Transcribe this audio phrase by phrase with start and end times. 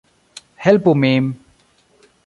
[0.63, 1.23] Helpu min